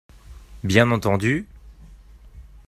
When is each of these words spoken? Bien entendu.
Bien 0.63 0.89
entendu. 0.89 1.45